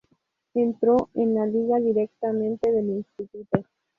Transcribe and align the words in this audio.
Entró 0.55 1.09
en 1.13 1.35
la 1.35 1.45
liga 1.45 1.77
directamente 1.77 2.71
del 2.71 2.89
instituto. 2.89 3.63